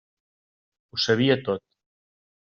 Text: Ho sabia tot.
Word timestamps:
Ho 0.95 1.01
sabia 1.05 1.37
tot. 1.51 1.65